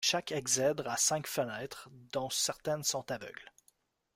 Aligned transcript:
Chaque 0.03 0.31
exèdre 0.31 0.87
a 0.89 0.97
cinq 0.97 1.27
fenêtres, 1.27 1.87
dont 2.11 2.31
certaines 2.31 2.81
sont 2.83 3.11
aveugles. 3.11 3.53